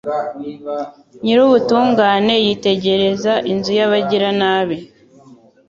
[1.23, 4.77] Nyir’ubutungane yitegereza inzu y’abagiranabi